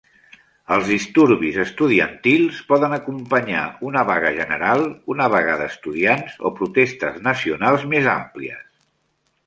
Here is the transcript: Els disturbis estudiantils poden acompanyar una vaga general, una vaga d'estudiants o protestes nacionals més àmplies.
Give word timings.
Els 0.75 0.87
disturbis 0.93 1.59
estudiantils 1.63 2.63
poden 2.71 2.97
acompanyar 2.97 3.61
una 3.91 4.03
vaga 4.09 4.33
general, 4.41 4.83
una 5.17 5.31
vaga 5.37 5.61
d'estudiants 5.63 6.43
o 6.51 6.57
protestes 6.61 7.25
nacionals 7.33 7.89
més 7.97 8.15
àmplies. 8.21 8.69